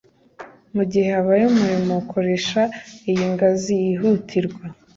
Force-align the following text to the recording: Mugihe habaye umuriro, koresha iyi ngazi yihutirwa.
Mugihe 0.75 1.07
habaye 1.17 1.43
umuriro, 1.47 1.95
koresha 2.11 2.61
iyi 3.09 3.25
ngazi 3.33 3.71
yihutirwa. 3.83 4.63